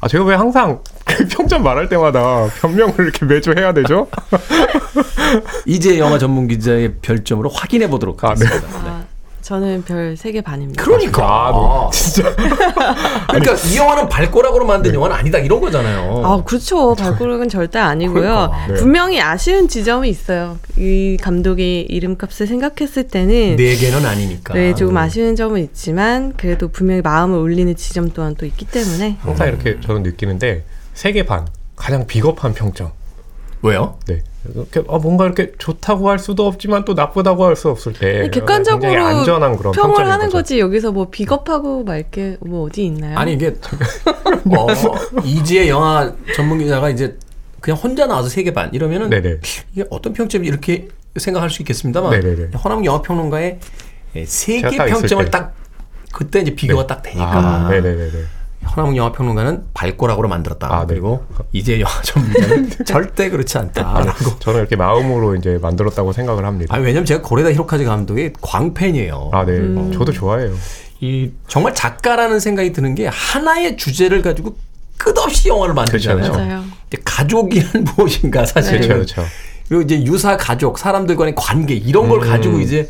[0.00, 4.08] 아, 제가 왜 항상 그 평점 말할 때마다 변명을 이렇게 매주 해야 되죠?
[5.64, 8.44] 이제 영화 전문 기자의 별점으로 확인해 보도록 아, 네.
[8.46, 8.90] 하겠습니다.
[8.90, 9.04] 아,
[9.46, 10.82] 저는 별 3개 반입니다.
[10.82, 11.94] 그러니까 아, 네.
[11.96, 12.34] 진짜.
[12.34, 16.20] 그러니까 이 영화는 발꼬락으로 만든 영화는 아니다 이런 거잖아요.
[16.24, 16.96] 아, 그렇죠.
[16.96, 18.22] 발꼬락은 절대 아니고요.
[18.22, 18.66] 그러니까.
[18.66, 18.74] 네.
[18.74, 20.58] 분명히 아쉬운 지점이 있어요.
[20.76, 24.52] 이 감독의 이름값을 생각했을 때는 네 개는 아니니까.
[24.54, 29.46] 네, 조금 아쉬운 점은 있지만 그래도 분명히 마음을 울리는 지점 또한 또 있기 때문에 항상
[29.46, 31.46] 이렇게 저는 느끼는데 세개 반.
[31.76, 32.90] 가장 비겁한 평점.
[33.62, 33.96] 왜요?
[34.06, 34.22] 네.
[34.54, 39.02] 이렇게 아, 뭔가 이렇게 좋다고 할 수도 없지만 또 나쁘다고 할 수 없을 때 객관적으로
[39.02, 40.38] 안전한 그런 평을 하는 거죠.
[40.38, 43.18] 거지 여기서 뭐 비겁하고 말게 뭐 어디 있나요?
[43.18, 44.66] 아니 이게 어,
[45.24, 47.16] 이지의 영화 전문 기자가 이제
[47.60, 49.38] 그냥 혼자 나와서 세개반 이러면은 네네.
[49.72, 52.50] 이게 어떤 평점이 이렇게 생각할 수 있겠습니다만 네네네.
[52.62, 53.58] 허남 영화 평론가의
[54.26, 55.30] 세 제가 개딱 있을 평점을 때.
[55.30, 55.54] 딱
[56.12, 56.86] 그때 이제 비교가 네.
[56.86, 58.10] 딱 되니까 아, 네네네
[58.76, 58.82] 네.
[58.82, 60.68] 허남 영화 평론가는 발꼬락으로 만들었다.
[60.70, 60.86] 아, 네.
[60.88, 64.38] 그리고 이제 영화 전문 기자는 절대 그렇지 않다라고.
[64.38, 66.74] 저는 이렇게 마음으로 이제 만들었다고 생각을 합니다.
[66.74, 69.30] 아니 왜냐면 제가 고레다 히로카즈 감독의 광팬이에요.
[69.32, 69.52] 아, 네.
[69.52, 69.92] 음.
[69.92, 70.54] 저도 좋아해요.
[71.00, 74.56] 이 정말 작가라는 생각이 드는 게 하나의 주제를 가지고
[74.96, 76.32] 끝없이 영화를 만들잖아요.
[76.32, 76.64] 그렇죠.
[76.88, 79.24] 근데 가족이란 무엇인가 사실은 그렇죠, 그렇죠.
[79.68, 82.28] 그리고 이제 유사 가족 사람들 간의 관계 이런 걸 음.
[82.28, 82.88] 가지고 이제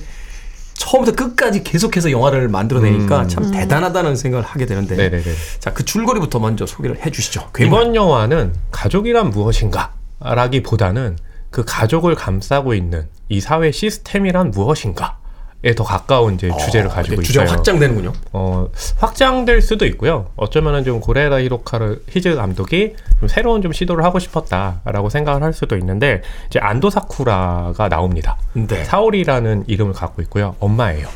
[0.78, 3.28] 처음부터 끝까지 계속해서 영화를 만들어내니까 음.
[3.28, 5.24] 참 대단하다는 생각을 하게 되는데 네네네.
[5.60, 7.50] 자 그 줄거리부터 먼저 소개를 해주시죠.
[7.60, 9.92] 이번 영화는 가족이란 무엇인가?
[10.20, 11.18] 라기보다는
[11.50, 15.18] 그 가족을 감싸고 있는 이 사회 시스템이란 무엇인가?
[15.64, 17.48] 에더 가까운 이제 주제를 가지고 이게 있어요.
[17.50, 18.12] 확장되는군요.
[18.32, 20.30] 어, 확장될 수도 있고요.
[20.36, 25.76] 어쩌면은 좀 고레라 히로카르 히즈 감독이 좀 새로운 좀 시도를 하고 싶었다라고 생각을 할 수도
[25.76, 28.36] 있는데 이제 안도 사쿠라가 나옵니다.
[28.52, 28.84] 네.
[28.84, 30.54] 사오리라는 이름을 갖고 있고요.
[30.60, 31.08] 엄마예요.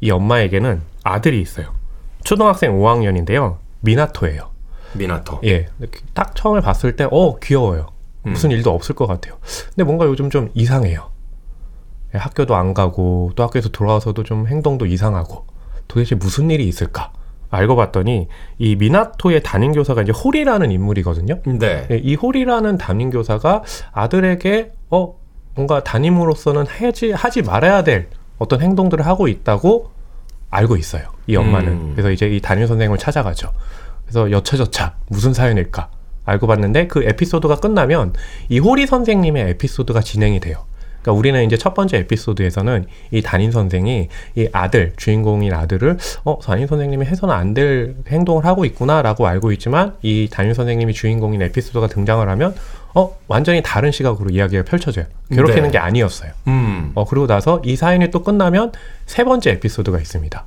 [0.00, 1.72] 이 엄마에게는 아들이 있어요.
[2.22, 3.56] 초등학생 5학년인데요.
[3.80, 4.50] 미나토예요.
[4.92, 5.40] 미나토.
[5.44, 5.66] 예.
[6.14, 7.88] 딱 처음에 봤을 때, 어, 귀여워요.
[8.22, 9.38] 무슨 일도 없을 것 같아요.
[9.70, 11.09] 근데 뭔가 요즘 좀 이상해요.
[12.14, 15.46] 예, 학교도 안 가고, 또 학교에서 돌아와서도 좀 행동도 이상하고,
[15.88, 17.12] 도대체 무슨 일이 있을까?
[17.50, 21.40] 알고 봤더니, 이 미나토의 담임 교사가 이제 홀이라는 인물이거든요.
[21.44, 21.86] 네.
[21.90, 25.14] 예, 이 홀이라는 담임 교사가 아들에게, 어,
[25.54, 29.90] 뭔가 담임으로서는 하지, 하지 말아야 될 어떤 행동들을 하고 있다고
[30.50, 31.04] 알고 있어요.
[31.26, 31.72] 이 엄마는.
[31.72, 31.92] 음.
[31.92, 33.52] 그래서 이제 이 담임 선생님을 찾아가죠.
[34.04, 35.90] 그래서 여차저차 무슨 사연일까
[36.24, 38.12] 알고 봤는데 그 에피소드가 끝나면
[38.48, 40.64] 이 호리 선생님의 에피소드가 진행이 돼요.
[41.02, 46.66] 그러니까 우리는 이제 첫 번째 에피소드에서는 이 담임 선생이 이 아들 주인공인 아들을 어 담임
[46.66, 52.28] 선생님이 해서는 안 될 행동을 하고 있구나라고 알고 있지만 이 담임 선생님이 주인공인 에피소드가 등장을
[52.28, 52.54] 하면
[52.94, 55.06] 어 완전히 다른 시각으로 이야기가 펼쳐져요.
[55.30, 55.70] 괴롭히는 네.
[55.72, 56.30] 게 아니었어요.
[56.46, 56.92] 음.
[56.94, 58.72] 어, 그리고 나서 이 사연이 또 끝나면
[59.06, 60.44] 세 번째 에피소드가 있습니다.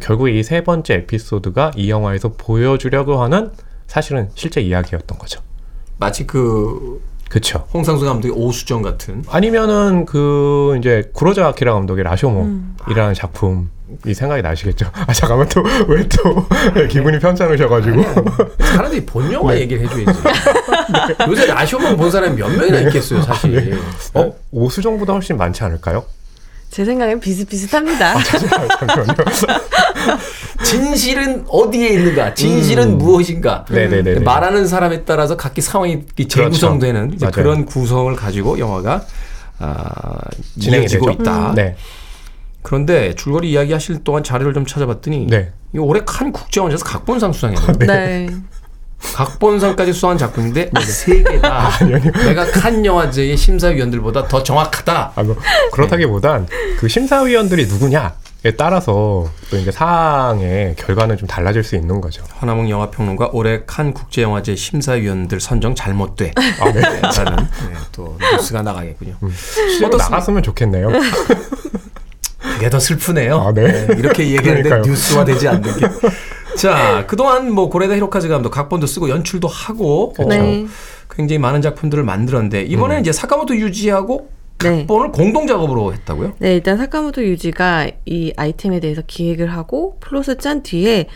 [0.00, 3.50] 결국에 이세 번째 에피소드가 이 영화에서 보여주려고 하는
[3.86, 5.40] 사실은 실제 이야기였던 거죠.
[5.98, 7.66] 마치 그 그쵸.
[7.74, 13.70] 홍상수 감독의 오수정 같은 아니면은 그 이제 구로자 아키라 감독의 라쇼모이라는 작품
[14.04, 14.86] 이 생각이 나시겠죠.
[14.92, 16.46] 아 잠깐만 또 왜 또
[16.88, 18.02] 기분이 편찮으셔가지고
[18.58, 19.60] 차라리 본 영화 네.
[19.60, 20.20] 얘기를 해줘야지.
[21.28, 23.78] 요새 아쉬움만 본 사람이 몇 명이나 있겠어요, 사실.
[24.14, 26.04] 어 오수정보다 훨씬 많지 않을까요?
[26.76, 28.22] 제 생각엔 비슷비슷합니다.
[28.22, 28.68] 잠시만요.
[30.62, 32.34] 진실은 어디에 있는가?
[32.34, 33.64] 진실은 무엇인가?
[33.70, 33.76] 음.
[33.76, 34.20] 네네네.
[34.20, 37.32] 말하는 사람에 따라서 각기 상황이 재구성되는 이제 맞아요.
[37.32, 39.06] 그런 구성을 가지고 영화가
[39.58, 40.18] 아,
[40.62, 41.10] 되죠.
[41.12, 41.54] 있다.
[41.54, 41.76] 네.
[42.60, 45.52] 그런데 줄거리 이야기하실 동안 자료를 좀 찾아봤더니 네.
[45.74, 48.28] 이 올해 칸 국제영화제에서 각본상 수상했는데 네.
[48.98, 51.70] 각본상까지 수상한 작품인데 세 개다.
[52.26, 55.12] 내가 칸 영화제의 심사위원들보다 더 정확하다.
[55.14, 55.36] 아, 뭐,
[55.72, 56.46] 그렇다기보단
[56.78, 58.10] 그 심사위원들이 누구냐에
[58.58, 62.22] 따라서 또 이제 사항의 결과는 좀 달라질 수 있는 거죠.
[62.40, 66.32] 허남웅 영화평론가 올해 칸 국제영화제 심사위원들 선정 잘못돼.
[66.60, 66.80] 아, 네.
[66.80, 69.16] 라는 네, 또 뉴스가 나가겠군요.
[69.30, 70.08] 실제로 어떻습니까?
[70.10, 70.88] 나갔으면 좋겠네요.
[72.38, 73.40] 그게 더 슬프네요.
[73.40, 73.86] 아, 네.
[73.98, 74.80] 이렇게 얘기하는데.
[74.88, 75.86] 뉴스화 되지 않는 게.
[76.56, 80.66] 자, 그동안 뭐 고레에다 히로카즈 감독 각본도 쓰고 연출도 하고 어, 네.
[81.10, 84.78] 굉장히 많은 작품들을 만들었는데 이번에는 이제 사카모토 유지하고 네.
[84.78, 86.34] 각본을 공동 작업으로 했다고요?
[86.38, 91.08] 네, 일단 사카모토 유지가 이 아이템에 대해서 기획을 하고 플롯을 짠 뒤에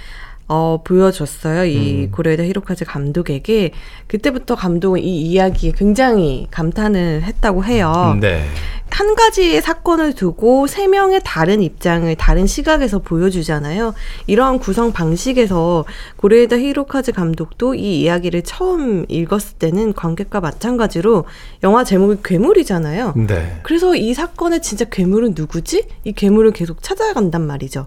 [0.52, 1.64] 어, 보여줬어요.
[1.64, 2.10] 이 음.
[2.10, 3.70] 고레다 히로카즈 감독에게.
[4.08, 8.18] 그때부터 감독은 이 이야기에 굉장히 감탄을 했다고 해요.
[8.20, 8.44] 네.
[8.90, 13.94] 한 가지의 사건을 두고 세 명의 다른 입장을 다른 시각에서 보여주잖아요.
[14.26, 15.84] 이런 구성 방식에서
[16.16, 21.26] 고레에다 히로카즈 감독도 이 이야기를 처음 읽었을 때는 관객과 마찬가지로
[21.62, 23.14] 영화 제목이 괴물이잖아요.
[23.28, 23.60] 네.
[23.62, 25.86] 그래서 이 사건의 진짜 괴물은 누구지?
[26.02, 27.86] 이 괴물을 계속 찾아간단 말이죠.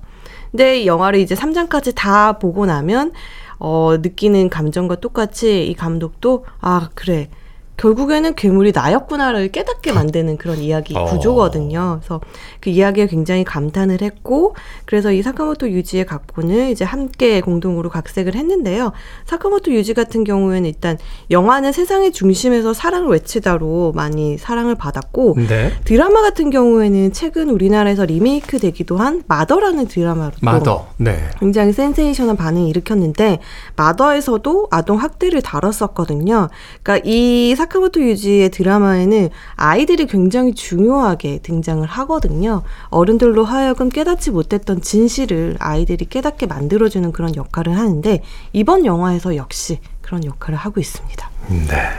[0.54, 3.12] 근데 이 영화를 이제 3장까지 다 보고 나면
[3.58, 7.30] 어, 느끼는 감정과 똑같이 이 감독도 아 그래
[7.78, 11.06] 결국에는 괴물이 나였구나를 깨닫게 만드는 그런 이야기 어.
[11.06, 12.00] 구조거든요.
[12.00, 12.22] 그래서
[12.60, 14.56] 그 이야기에 굉장히 감탄을 했고,
[14.86, 18.92] 그래서 이 사카모토 유지의 각본을 이제 함께 공동으로 각색을 했는데요.
[19.26, 20.98] 사카모토 유지 같은 경우에는 일단
[21.32, 25.72] 영화는 세상의 중심에서 사랑을 외치다로 많이 사랑을 받았고, 네.
[25.84, 30.88] 드라마 같은 경우에는 최근 우리나라에서 리메이크 되기도 한 마더라는 드라마로 또 마더.
[30.98, 31.18] 네.
[31.40, 33.40] 굉장히 센세이션한 반응을 일으켰는데
[33.76, 36.50] 마더에서도 아동 학대를 다뤘었거든요.
[36.82, 42.64] 그러니까 이 사카모토 유지의 드라마에는 아이들이 굉장히 중요하게 등장을 하거든요.
[42.90, 48.22] 어른들로 하여금 깨닫지 못했던 진실을 아이들이 깨닫게 만들어주는 그런 역할을 하는데
[48.52, 51.30] 이번 영화에서 역시 그런 역할을 하고 있습니다.
[51.70, 51.90] 네.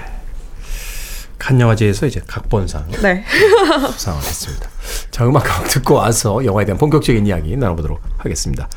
[1.39, 3.25] 칸 영화제에서 이제 각본상 네.
[3.93, 4.69] 수상을 했습니다.
[5.11, 8.69] 자, 음악 듣고 와서 영화에 대한 본격적인 이야기 나눠보도록 하겠습니다.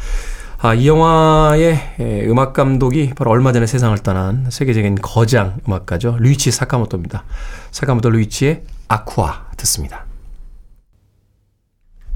[0.59, 6.17] 아, 이 영화의 에, 음악 감독이 바로 얼마 전에 세상을 떠난 세계적인 거장 음악가죠.
[6.19, 7.23] 류이치 사카모토입니다.
[7.69, 10.05] 사카모토 류이치의 Aqua 듣습니다.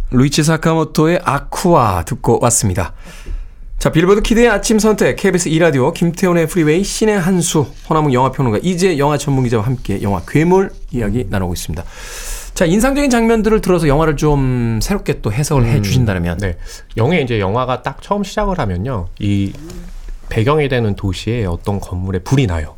[0.09, 2.93] 류이치 사카모토의 Aqua 듣고 왔습니다.
[3.77, 9.65] 자, 빌보드 키드의 아침 선택, KBS 2라디오, 김태훈의 프리웨이, 씨네한수, 허남웅 영화평론가, 이지혜 영화 전문기자와
[9.65, 11.83] 함께 영화 괴물 이야기 나누고 있습니다.
[12.61, 16.37] 자, 인상적인 장면들을 들어서 영화를 좀 새롭게 또 해석을 해 주신다면.
[16.37, 16.57] 네.
[16.95, 19.07] 영에 이제 영화가 딱 처음 시작을 하면요.
[19.17, 19.51] 이
[20.29, 22.75] 배경이 되는 도시에 어떤 건물에 불이 나요.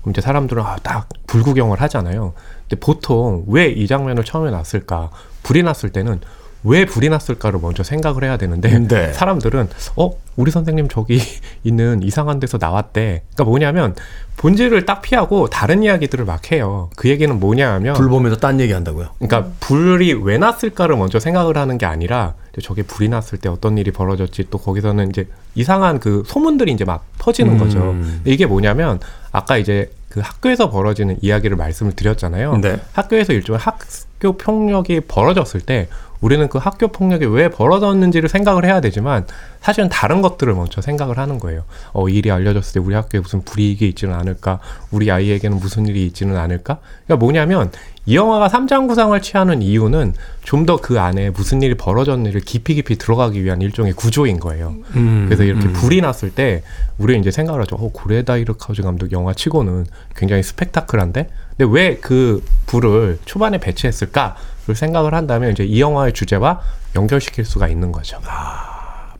[0.00, 2.32] 그럼 이제 사람들은 아, 딱 불구경을 하잖아요.
[2.66, 5.10] 근데 보통 왜 이 장면을 처음에 놨을까?
[5.42, 6.22] 불이 났을 때는
[6.64, 9.12] 왜 불이 났을까를 먼저 생각을 해야 되는데 네.
[9.14, 11.20] 사람들은 어 우리 선생님 저기
[11.64, 13.22] 있는 이상한 데서 나왔대.
[13.34, 13.94] 그러니까 뭐냐면
[14.36, 16.90] 본질을 딱 피하고 다른 이야기들을 막 해요.
[16.96, 19.08] 그 얘기는 뭐냐 하면 불 보면서 딴 얘기 한다고요.
[19.18, 23.90] 그러니까 불이 왜 났을까를 먼저 생각을 하는 게 아니라 저게 불이 났을 때 어떤 일이
[23.90, 27.58] 벌어졌지 또 거기서는 이제 이상한 그 소문들이 이제 막 퍼지는 음.
[27.58, 27.96] 거죠.
[28.24, 29.00] 이게 뭐냐면
[29.32, 32.58] 아까 이제 그 학교에서 벌어지는 이야기를 말씀을 드렸잖아요.
[32.58, 32.80] 네.
[32.92, 35.88] 학교에서 일종의 학교 폭력이 벌어졌을 때
[36.20, 39.26] 우리는 그 학교 폭력이 왜 벌어졌는지를 생각을 해야 되지만
[39.60, 41.64] 사실은 다른 것들을 먼저 생각을 하는 거예요.
[41.92, 44.58] 어, 이 일이 알려졌을 때 우리 학교에 무슨 불이익이 있지는 않을까?
[44.90, 46.78] 우리 아이에게는 무슨 일이 있지는 않을까?
[47.06, 47.70] 그러니까 뭐냐면
[48.06, 52.96] 이 영화가 삼장 구상을 취하는 이유는 좀 더 그 안에 무슨 일이 벌어졌는지를 깊이 깊이
[52.96, 54.74] 들어가기 위한 일종의 구조인 거예요.
[54.96, 55.72] 음, 그래서 이렇게 음.
[55.74, 56.62] 불이 났을 때
[56.96, 57.76] 우리는 이제 생각을 하죠.
[57.76, 61.28] 어, 고레다 이르 카우즈 감독 영화 치고는 굉장히 스펙타클한데?
[61.56, 64.34] 근데 왜 그 불을 초반에 배치했을까를
[64.74, 66.60] 생각을 한다면 이제 이 영화의 주제와
[66.94, 68.18] 연결시킬 수가 있는 거죠.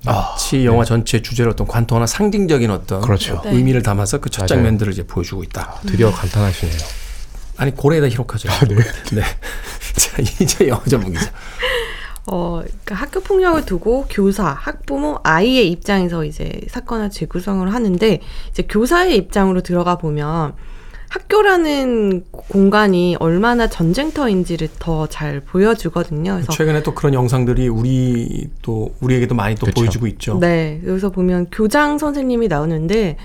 [0.05, 3.41] 마치 영화 전체 주제로 어떤 관통하나 상징적인 어떤 그렇죠.
[3.45, 3.51] 네.
[3.53, 4.47] 의미를 담아서 그 첫.
[4.47, 5.81] 장면들을 이제 보여주고 있다.
[5.87, 6.79] 드디어 감탄하시네요.
[7.57, 8.49] 아니 고래에다 히로카죠.
[8.69, 8.77] 네.
[9.17, 9.23] 네.
[9.97, 11.31] 자, 이제 영화 전문 기자.
[12.31, 19.17] 어, 그러니까 학교 폭력을 두고 교사, 학부모, 아이의 입장에서 이제 사건을 재구성을 하는데 이제 교사의
[19.17, 20.55] 입장으로 들어가 보면
[21.09, 26.35] 학교라는 공간이 얼마나 전쟁터인지를 더 잘 보여주거든요.
[26.35, 29.81] 그래서 최근에 또 그런 영상들이 우리 또 우리에게도 많이 또 그쵸.
[29.81, 30.39] 보여주고 있죠.
[30.39, 33.17] 네, 여기서 보면 교장 선생님이 나오는데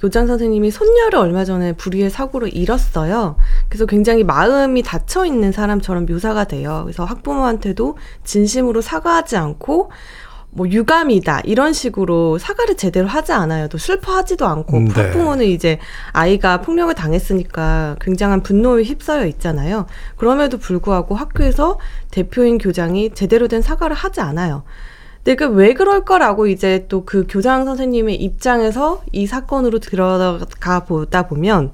[0.00, 3.36] 교장 선생님이 손녀를 얼마 전에 불의의 사고로 잃었어요.
[3.68, 6.82] 그래서 굉장히 마음이 닫혀 있는 사람처럼 묘사가 돼요.
[6.84, 9.90] 그래서 학부모한테도 진심으로 사과하지 않고
[10.52, 13.68] 뭐 유감이다 이런 식으로 사과를 제대로 하지 않아요.
[13.68, 15.00] 또 슬퍼하지도 않고 음, 네.
[15.00, 15.78] 학부모는 이제
[16.12, 19.86] 아이가 폭력을 당했으니까 굉장한 분노에 휩싸여 있잖아요.
[20.16, 21.78] 그럼에도 불구하고 학교에서
[22.10, 24.64] 대표인 교장이 제대로 된 사과를 하지 않아요.
[25.22, 31.72] 근데 그 왜 그럴까라고 이제 또 그 교장 선생님의 입장에서 이 사건으로 들어가 보다 보면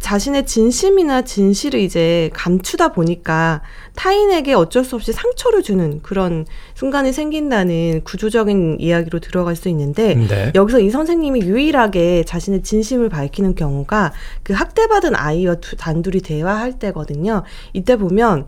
[0.00, 3.60] 자신의 진심이나 진실을 이제 감추다 보니까
[3.94, 10.52] 타인에게 어쩔 수 없이 상처를 주는 그런 순간이 생긴다는 구조적인 이야기로 들어갈 수 있는데 네.
[10.54, 17.42] 여기서 이 선생님이 유일하게 자신의 진심을 밝히는 경우가 그 학대받은 아이와 두- 단둘이 대화할 때거든요.
[17.74, 18.46] 이때 보면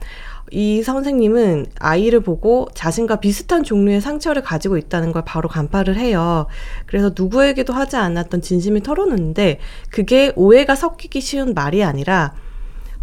[0.52, 6.46] 이 선생님은 아이를 보고 자신과 비슷한 종류의 상처를 가지고 있다는 걸 바로 간파를 해요.
[6.86, 9.58] 그래서 누구에게도 하지 않았던 진심을 털어놓는데
[9.90, 12.34] 그게 오해가 섞이기 쉬운 말이 아니라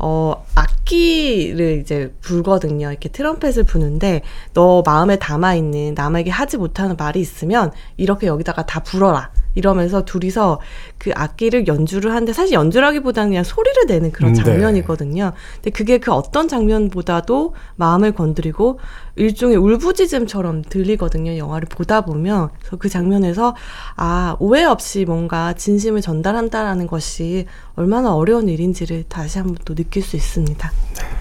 [0.02, 2.90] 어, 악기를 이제 불거든요.
[2.90, 4.22] 이렇게 트럼펫을 부는데,
[4.54, 9.30] 너 마음에 담아있는 남에게 하지 못하는 말이 있으면, 이렇게 여기다가 다 불어라.
[9.60, 10.60] 이러면서 둘이서
[10.98, 14.42] 그 악기를 연주를 하는데, 사실 연주라기보다는 그냥 소리를 내는 그런 네.
[14.44, 15.34] 장면이거든요.
[15.56, 18.80] 근데 그게 그 어떤 장면보다도 마음을 건드리고,
[19.16, 21.38] 일종의 울부짖음처럼 들리거든요.
[21.38, 22.50] 영화를 보다 보면.
[22.60, 23.56] 그래서 그 장면에서,
[23.96, 27.46] 아, 오해 없이 뭔가 진심을 전달한다라는 것이
[27.76, 30.72] 얼마나 어려운 일인지를 다시 한번 또 느낄 수 있습니다.
[30.94, 31.19] 사실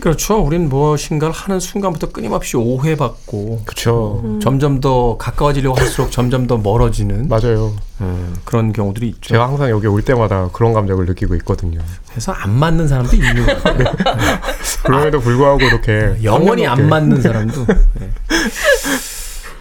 [0.00, 0.38] 그렇죠.
[0.42, 4.20] 우린 무엇인가를 하는 순간부터 끊임없이 오해받고 그쵸.
[4.24, 4.40] 음.
[4.40, 7.74] 점점 더 가까워지려고 할수록 점점 더 멀어지는 맞아요.
[8.00, 9.30] 음, 그런 경우들이 있죠.
[9.30, 11.80] 제가 항상 여기 올 때마다 그런 감정을 느끼고 있거든요.
[12.10, 13.58] 그래서 안 맞는 사람도 있는 거예요.
[14.84, 17.66] 그럼에도 불구하고 이렇게 영원히 안 맞는 사람도.
[17.98, 18.10] 네.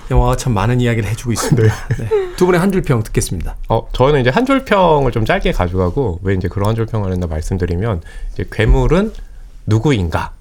[0.09, 1.73] 영화가 참 많은 이야기를 해주고 있습니다.
[1.99, 2.09] 네.
[2.37, 3.57] 두 분의 한 줄 평 듣겠습니다.
[3.67, 7.11] 어, 저는 이제 한 줄 평을 좀 짧게 가져가고 왜 이제 그런 한 줄 평을
[7.11, 8.01] 했나 말씀드리면
[8.33, 9.11] 이제 괴물은
[9.67, 10.31] 누구인가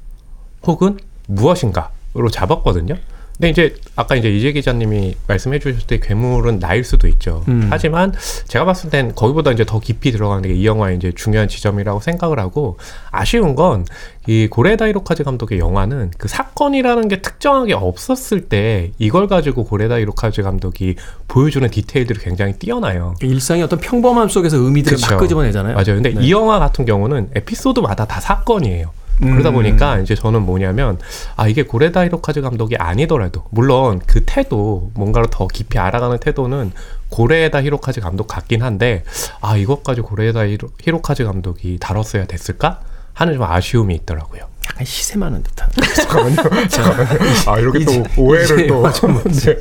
[0.67, 0.99] 혹은
[1.29, 2.97] 무엇인가로 잡았거든요.
[3.37, 7.45] 근데 이제 아까 이제 이재 기자님이 말씀해 주셨을 때 괴물은 나일 수도 있죠.
[7.49, 7.67] 음.
[7.69, 8.15] 하지만
[8.47, 12.39] 제가 봤을 땐 거기보다 이제 더 깊이 들어가는 게 이 영화의 이제 중요한 지점이라고 생각을
[12.39, 12.79] 하고
[13.11, 13.85] 아쉬운 건
[14.29, 20.43] 이 고레다 히로카즈 감독의 영화는 그 사건이라는 게 특정하게 없었을 때 이걸 가지고 고레다 히로카즈
[20.43, 20.97] 감독이
[21.29, 23.15] 보여주는 디테일들이 굉장히 뛰어나요.
[23.21, 25.13] 일상의 어떤 평범함 속에서 의미들을 그쵸.
[25.15, 25.75] 막 끄집어내잖아요.
[25.75, 25.95] 맞아요.
[26.03, 26.25] 근데 네.
[26.27, 28.91] 이 영화 같은 경우는 에피소드마다 다 사건이에요.
[29.19, 29.55] 그러다 음.
[29.55, 30.99] 보니까 이제 저는 뭐냐면
[31.37, 36.73] 아 이게 고레다 히로카즈 감독이 아니더라도 물론 그 태도 뭔가를 더 깊이 알아가는 태도는
[37.09, 39.05] 고레다 히로카즈 감독 같긴 한데
[39.41, 42.81] 아 이것까지 고레다 히로, 히로카즈 감독이 다뤘어야 됐을까
[43.15, 44.43] 하는 좀 아쉬움이 있더라고요.
[44.69, 45.69] 약간 시샘하는 듯한.
[47.47, 48.83] 아 이렇게 이제- 또 오해를 또.
[48.91, 49.59] 네.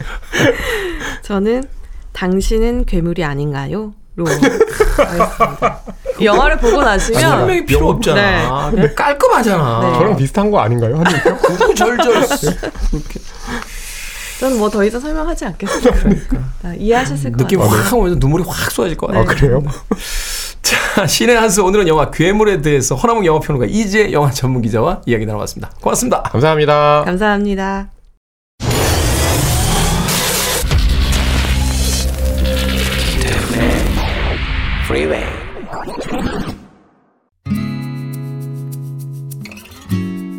[1.22, 1.64] 저는
[2.12, 3.94] 당신은 괴물이 아닌가요?
[4.16, 4.26] 로
[5.04, 5.82] 하겠습니다.
[6.20, 8.70] 이 영화를 보고 나시면 설명이 필요 없잖아.
[8.72, 8.76] 네.
[8.82, 9.80] 그냥 깔끔하잖아.
[9.82, 9.94] 네.
[9.98, 11.02] 저랑 비슷한 거 아닌가요?
[11.44, 12.14] 구구절절.
[12.94, 13.20] 이렇게
[14.40, 15.96] 저는 뭐 더 이상 설명하지 않겠습니다.
[16.64, 17.78] 아, 이해하셨을 것 느낌 같아요.
[17.82, 19.24] 확 오면서 눈물이 확 쏟아질 것 같아요.
[19.24, 19.64] 아 그래요?
[20.62, 25.70] 자, 신의 한수 오늘은 영화 괴물에 대해서 허나몽 영화평론가 이재 영화 전문 기자와 이야기 나눠봤습니다.
[25.82, 26.24] 고맙습니다.
[26.24, 27.04] 감사합니다.
[27.06, 27.95] 감사합니다.
[34.86, 35.26] Freeway.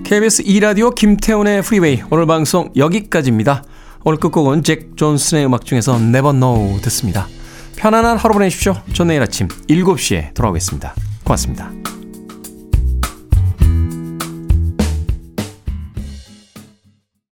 [0.04, 3.64] KBS 2라디오 김태훈의 프리웨이 오늘 방송 여기까지입니다.
[4.04, 7.26] 오늘 끝곡은 잭 존슨의 음악 중에서 Never Know 듣습니다.
[7.74, 8.76] 편안한 하루 보내십시오.
[8.92, 10.94] 전 내일 아침 7시에 돌아오겠습니다.
[11.24, 11.95] 고맙습니다.